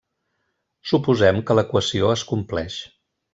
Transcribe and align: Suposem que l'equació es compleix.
Suposem 0.91 1.41
que 1.49 1.57
l'equació 1.59 2.09
es 2.15 2.25
compleix. 2.33 2.81